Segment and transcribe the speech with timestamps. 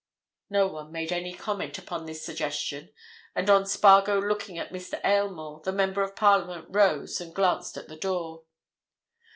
[0.49, 2.91] No one made any comment upon this suggestion,
[3.35, 4.99] and on Spargo looking at Mr.
[5.05, 8.45] Aylmore, the Member of Parliament rose and glanced at the door.